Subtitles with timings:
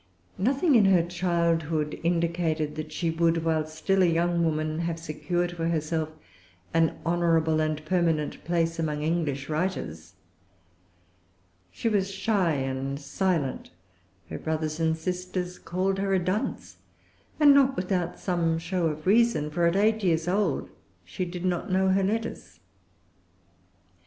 [0.39, 5.51] Nothing in her childhood indicated that she would, while still a young woman, have secured
[5.51, 6.09] for herself
[6.73, 10.15] an honorable and permanent place among English writers.
[11.71, 13.69] She was shy and silent.
[14.31, 16.77] Her brothers and sisters called her a dunce,
[17.39, 20.71] and not without some show of reason; for at eight years old
[21.05, 22.59] she did not know her letters.